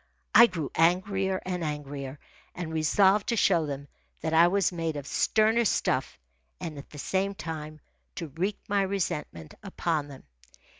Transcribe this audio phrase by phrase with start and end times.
[0.33, 2.17] I grew angrier and angrier,
[2.55, 3.87] and resolved to show them
[4.21, 6.17] that I was made of sterner stuff
[6.59, 7.79] and at the same time
[8.15, 10.23] to wreak my resentment upon them.